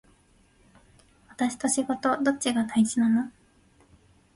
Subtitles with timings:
[1.29, 3.31] 私と仕事どっちが大事なの